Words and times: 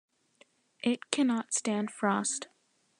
It 0.81 1.11
cannot 1.11 1.53
stand 1.53 1.91
frost. 1.91 2.47